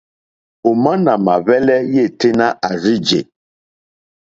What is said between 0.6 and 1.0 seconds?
Òmá